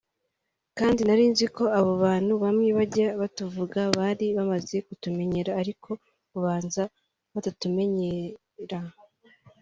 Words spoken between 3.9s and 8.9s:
bari bamaze kutumenyera ariko ubanza batatumenyera